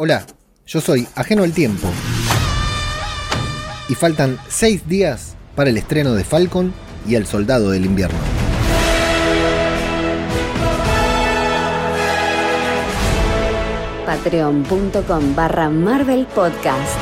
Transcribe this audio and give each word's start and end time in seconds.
Hola, 0.00 0.24
yo 0.64 0.80
soy 0.80 1.08
Ajeno 1.16 1.42
al 1.42 1.52
Tiempo. 1.52 1.88
Y 3.88 3.96
faltan 3.96 4.38
seis 4.48 4.88
días 4.88 5.34
para 5.56 5.70
el 5.70 5.76
estreno 5.76 6.14
de 6.14 6.22
Falcon 6.22 6.72
y 7.04 7.16
El 7.16 7.26
Soldado 7.26 7.70
del 7.70 7.84
Invierno. 7.84 8.16
Patreon.com 14.06 15.34
barra 15.34 15.68
Marvel 15.68 16.26
Podcast. 16.26 16.96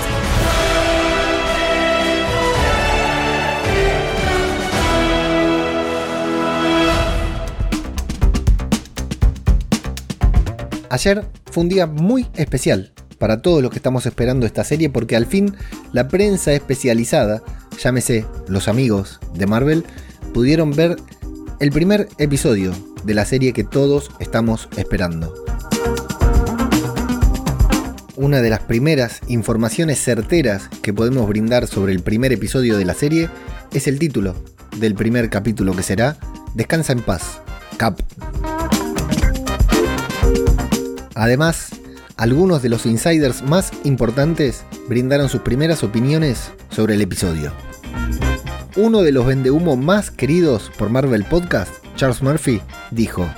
Ayer 10.89 11.27
fue 11.51 11.63
un 11.63 11.69
día 11.69 11.87
muy 11.87 12.27
especial 12.35 12.93
para 13.19 13.43
todos 13.43 13.63
los 13.63 13.71
que 13.71 13.79
estamos 13.79 14.07
esperando 14.07 14.47
esta 14.47 14.65
serie 14.65 14.91
porque 14.91 15.17
al 15.17 15.27
fin 15.27 15.55
la 15.93 16.09
prensa 16.09 16.53
especializada, 16.53 17.43
llámese 17.79 18.25
los 18.49 18.69
amigos 18.69 19.21
de 19.35 19.47
Marvel, 19.47 19.85
pudieron 20.35 20.73
ver 20.73 20.97
el 21.61 21.71
primer 21.71 22.09
episodio 22.19 22.73
de 23.05 23.15
la 23.15 23.25
serie 23.25 23.53
que 23.53 23.65
todos 23.65 24.11
estamos 24.19 24.69
esperando. 24.77 25.33
Una 28.17 28.41
de 28.41 28.51
las 28.51 28.61
primeras 28.61 29.21
informaciones 29.29 30.03
certeras 30.03 30.69
que 30.83 30.95
podemos 30.95 31.29
brindar 31.29 31.67
sobre 31.67 31.93
el 31.93 32.01
primer 32.01 32.33
episodio 32.33 32.79
de 32.79 32.85
la 32.85 32.95
serie 32.95 33.29
es 33.73 33.87
el 33.87 33.99
título 33.99 34.35
del 34.79 34.95
primer 34.95 35.29
capítulo 35.31 35.75
que 35.77 35.83
será 35.83 36.17
Descansa 36.55 36.93
en 36.93 37.03
paz, 37.03 37.41
Cap. 37.77 38.01
Además, 41.15 41.71
algunos 42.17 42.63
de 42.63 42.71
los 42.71 42.87
insiders 42.87 43.43
más 43.43 43.71
importantes 43.85 44.65
brindaron 44.89 45.29
sus 45.29 45.43
primeras 45.43 45.85
opiniones 45.85 46.51
sobre 46.71 46.95
el 46.95 47.03
episodio. 47.03 47.53
Uno 48.77 49.03
de 49.03 49.13
los 49.13 49.27
vendehumo 49.27 49.77
más 49.77 50.11
queridos 50.11 50.71
por 50.79 50.91
Marvel 50.91 51.25
Podcast, 51.25 51.73
Charles 51.95 52.23
Murphy, 52.23 52.61
dijo: 52.91 53.29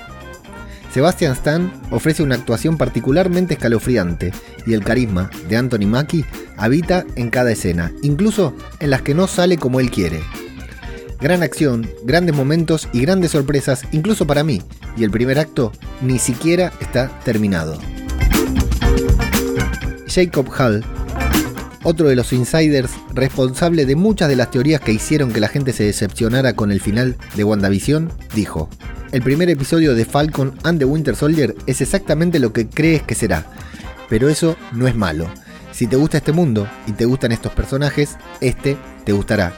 Sebastian 0.93 1.33
Stan 1.33 1.73
ofrece 1.91 2.23
una 2.23 2.37
actuación 2.37 2.77
particularmente 2.77 3.55
escalofriante 3.55 4.33
y 4.67 4.75
el 4.75 4.85
carisma 4.85 5.31
de 5.49 5.57
Anthony 5.57 5.87
Mackie 5.87 6.25
habita 6.57 7.05
en 7.17 7.31
cada 7.31 7.53
escena, 7.53 7.93
incluso 8.03 8.55
en 8.81 8.91
las 8.91 9.03
que 9.03 9.15
no 9.15 9.27
sale 9.27 9.59
como 9.59 9.81
él 9.81 9.91
quiere. 9.91 10.21
Gran 11.21 11.43
acción, 11.43 11.89
grandes 12.05 12.35
momentos 12.35 12.89
y 12.93 13.01
grandes 13.01 13.33
sorpresas, 13.33 13.83
incluso 13.91 14.27
para 14.27 14.45
mí, 14.45 14.63
y 14.97 15.03
el 15.03 15.11
primer 15.11 15.41
acto 15.41 15.73
ni 16.01 16.21
siquiera 16.21 16.73
está 16.81 17.09
terminado. 17.25 17.77
Jacob 20.09 20.49
Hall, 20.59 20.85
otro 21.85 22.09
de 22.09 22.17
los 22.17 22.33
insiders 22.33 22.91
responsable 23.15 23.87
de 23.87 23.97
muchas 23.97 24.29
de 24.29 24.37
las 24.37 24.51
teorías 24.51 24.81
que 24.81 24.93
hicieron 24.93 25.33
que 25.33 25.41
la 25.41 25.49
gente 25.49 25.73
se 25.73 25.85
decepcionara 25.85 26.55
con 26.55 26.73
el 26.73 26.81
final 26.81 27.17
de 27.37 27.45
WandaVision, 27.45 28.11
dijo, 28.35 28.69
el 29.13 29.23
primer 29.23 29.49
episodio 29.51 29.95
de 29.95 30.05
Falcon 30.05 30.55
and 30.65 30.79
the 30.79 30.85
Winter 30.85 31.15
Soldier 31.15 31.55
es 31.67 31.81
exactamente 31.81 32.39
lo 32.39 32.53
que 32.53 32.69
crees 32.69 33.03
que 33.03 33.15
será, 33.15 33.47
pero 34.09 34.29
eso 34.29 34.57
no 34.73 34.89
es 34.89 34.97
malo. 34.97 35.29
Si 35.73 35.87
te 35.87 35.97
gusta 35.97 36.19
este 36.19 36.33
mundo 36.33 36.69
y 36.87 36.93
te 36.93 37.05
gustan 37.05 37.33
estos 37.33 37.53
personajes, 37.53 38.17
este 38.41 38.77
te 39.05 39.13
gustará 39.13 39.55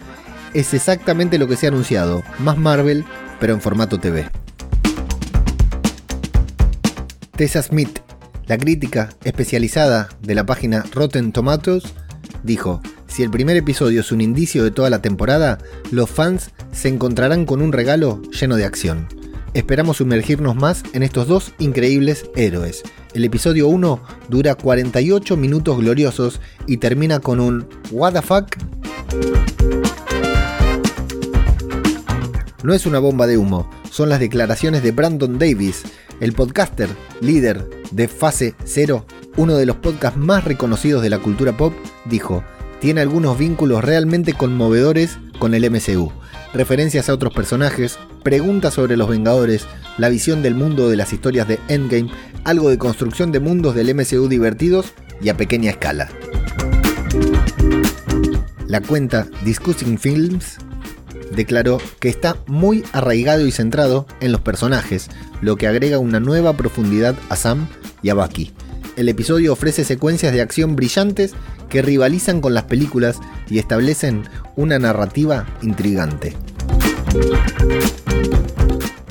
es 0.55 0.75
exactamente 0.75 1.39
lo 1.39 1.47
que 1.47 1.57
se 1.57 1.67
ha 1.67 1.71
anunciado, 1.71 2.23
más 2.39 2.59
Marvel, 2.59 3.05
pero 3.39 3.55
en 3.55 3.61
formato 3.61 3.99
TV. 3.99 4.29
Tessa 7.37 7.63
Smith, 7.63 8.01
la 8.51 8.59
crítica 8.59 9.11
especializada 9.23 10.09
de 10.23 10.35
la 10.35 10.45
página 10.45 10.85
Rotten 10.93 11.31
Tomatoes, 11.31 11.85
dijo, 12.43 12.83
si 13.07 13.23
el 13.23 13.31
primer 13.31 13.57
episodio 13.57 14.01
es 14.01 14.11
un 14.11 14.21
indicio 14.21 14.65
de 14.65 14.73
toda 14.73 14.91
la 14.91 15.01
temporada, 15.01 15.59
los 15.93 16.11
fans 16.11 16.51
se 16.73 16.89
encontrarán 16.89 17.47
con 17.47 17.63
un 17.63 17.71
regalo 17.71 18.21
lleno 18.33 18.57
de 18.57 18.65
acción. 18.65 19.07
Esperamos 19.55 19.99
sumergirnos 19.99 20.57
más 20.57 20.83
en 20.95 21.05
estos 21.05 21.29
dos 21.29 21.55
increíbles 21.61 22.25
héroes. 22.35 22.83
El 23.15 23.25
episodio 23.25 23.69
1 23.69 24.03
dura 24.29 24.57
48 24.57 25.37
minutos 25.37 25.79
gloriosos 25.79 26.41
y 26.67 26.79
termina 26.79 27.21
con 27.21 27.39
un 27.39 27.69
What 27.93 28.15
the 28.15 28.23
fuck? 28.23 28.57
No 32.65 32.75
es 32.75 32.85
una 32.85 32.99
bomba 32.99 33.29
de 33.29 33.39
humo, 33.39 33.71
son 33.91 34.09
las 34.09 34.21
declaraciones 34.21 34.83
de 34.83 34.93
Brandon 34.93 35.39
Davis, 35.39 35.83
el 36.21 36.33
podcaster 36.33 36.89
líder 37.21 37.69
de 37.91 38.09
Fase 38.09 38.55
Cero, 38.65 39.05
uno 39.37 39.57
de 39.57 39.67
los 39.67 39.77
podcasts 39.77 40.19
más 40.19 40.45
reconocidos 40.45 41.03
de 41.03 41.11
la 41.11 41.19
cultura 41.19 41.57
pop, 41.57 41.75
dijo, 42.05 42.45
tiene 42.81 43.01
algunos 43.01 43.39
vínculos 43.39 43.85
realmente 43.85 44.33
conmovedores 44.33 45.19
con 45.39 45.55
el 45.55 45.69
MCU, 45.71 46.13
referencias 46.55 47.09
a 47.09 47.15
otros 47.15 47.33
personajes, 47.35 47.99
preguntas 48.23 48.75
sobre 48.75 48.97
los 48.97 49.09
Vengadores, 49.09 49.67
la 49.99 50.09
visión 50.09 50.43
del 50.43 50.55
mundo 50.55 50.89
de 50.89 50.97
las 50.97 51.13
historias 51.13 51.47
de 51.47 51.59
Endgame, 51.69 52.11
algo 52.45 52.71
de 52.71 52.79
construcción 52.79 53.33
de 53.33 53.41
mundos 53.41 53.75
del 53.75 53.95
MCU 53.95 54.29
divertidos 54.29 54.93
y 55.21 55.29
a 55.29 55.37
pequeña 55.37 55.71
escala. 55.71 56.09
La 58.67 58.81
cuenta 58.81 59.27
Discussing 59.45 59.99
Films 59.99 60.59
declaró 61.35 61.79
que 61.99 62.09
está 62.09 62.37
muy 62.47 62.85
arraigado 62.93 63.47
y 63.47 63.53
centrado 63.53 64.07
en 64.21 64.33
los 64.33 64.41
personajes, 64.41 65.09
lo 65.41 65.57
que 65.57 65.67
agrega 65.67 65.99
una 65.99 66.21
nueva 66.21 66.57
profundidad 66.57 67.15
a 67.29 67.37
Sam 67.37 67.69
y 68.03 68.11
a 68.11 68.15
Bucky. 68.15 68.53
El 68.97 69.09
episodio 69.09 69.53
ofrece 69.53 69.85
secuencias 69.85 70.33
de 70.33 70.41
acción 70.41 70.77
brillantes 70.77 71.33
que 71.69 71.83
rivalizan 71.83 72.41
con 72.41 72.55
las 72.55 72.65
películas 72.65 73.19
y 73.49 73.59
establecen 73.59 74.25
una 74.57 74.79
narrativa 74.79 75.47
intrigante. 75.63 76.37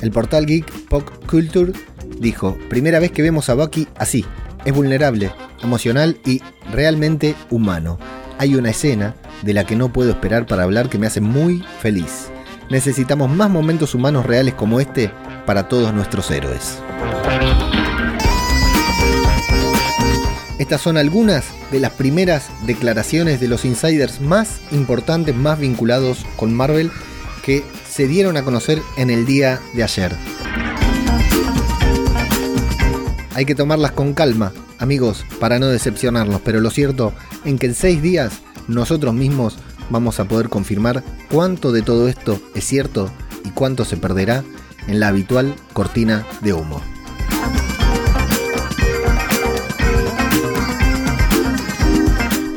El 0.00 0.10
portal 0.10 0.46
geek 0.46 0.70
Pop 0.88 1.08
Culture 1.26 1.72
dijo, 2.18 2.56
primera 2.68 2.98
vez 2.98 3.10
que 3.10 3.22
vemos 3.22 3.48
a 3.48 3.54
Bucky 3.54 3.88
así, 3.96 4.24
es 4.64 4.74
vulnerable, 4.74 5.32
emocional 5.62 6.18
y 6.24 6.40
realmente 6.70 7.34
humano. 7.50 7.98
Hay 8.40 8.54
una 8.54 8.70
escena 8.70 9.14
de 9.42 9.52
la 9.52 9.64
que 9.64 9.76
no 9.76 9.92
puedo 9.92 10.08
esperar 10.08 10.46
para 10.46 10.62
hablar 10.62 10.88
que 10.88 10.96
me 10.96 11.06
hace 11.06 11.20
muy 11.20 11.62
feliz. 11.82 12.30
Necesitamos 12.70 13.30
más 13.30 13.50
momentos 13.50 13.94
humanos 13.94 14.24
reales 14.24 14.54
como 14.54 14.80
este 14.80 15.12
para 15.44 15.68
todos 15.68 15.92
nuestros 15.92 16.30
héroes. 16.30 16.78
Estas 20.58 20.80
son 20.80 20.96
algunas 20.96 21.44
de 21.70 21.80
las 21.80 21.92
primeras 21.92 22.48
declaraciones 22.64 23.40
de 23.40 23.48
los 23.48 23.66
insiders 23.66 24.22
más 24.22 24.62
importantes, 24.72 25.36
más 25.36 25.58
vinculados 25.58 26.24
con 26.36 26.54
Marvel, 26.54 26.90
que 27.44 27.62
se 27.90 28.08
dieron 28.08 28.38
a 28.38 28.42
conocer 28.42 28.80
en 28.96 29.10
el 29.10 29.26
día 29.26 29.60
de 29.74 29.82
ayer. 29.82 30.16
Hay 33.34 33.44
que 33.44 33.54
tomarlas 33.54 33.92
con 33.92 34.14
calma, 34.14 34.54
amigos, 34.80 35.24
para 35.38 35.58
no 35.58 35.66
decepcionarnos, 35.66 36.40
pero 36.40 36.60
lo 36.60 36.70
cierto 36.70 37.12
en 37.44 37.58
que 37.58 37.66
en 37.66 37.74
seis 37.74 38.02
días 38.02 38.40
nosotros 38.66 39.14
mismos 39.14 39.58
vamos 39.90 40.18
a 40.18 40.24
poder 40.24 40.48
confirmar 40.48 41.04
cuánto 41.30 41.70
de 41.70 41.82
todo 41.82 42.08
esto 42.08 42.40
es 42.54 42.64
cierto 42.64 43.10
y 43.44 43.50
cuánto 43.50 43.84
se 43.84 43.96
perderá 43.96 44.42
en 44.88 44.98
la 44.98 45.08
habitual 45.08 45.54
cortina 45.72 46.26
de 46.40 46.52
humo. 46.54 46.80